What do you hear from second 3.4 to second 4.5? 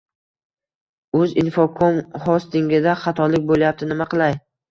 bo’layapti, nima qilay